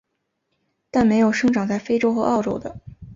[0.89, 2.75] 但没有生长在非洲和澳洲的。